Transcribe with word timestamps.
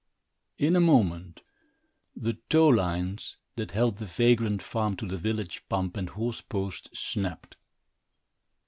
In 0.57 0.75
a 0.75 0.79
moment, 0.81 1.43
the 2.15 2.33
tow 2.49 2.69
lines, 2.69 3.37
that 3.55 3.69
held 3.69 3.99
the 3.99 4.07
vagrant 4.07 4.63
farm 4.63 4.95
to 4.97 5.05
the 5.05 5.15
village 5.15 5.61
pump 5.69 5.95
and 5.95 6.09
horse 6.09 6.41
post, 6.41 6.89
snapped. 6.97 7.55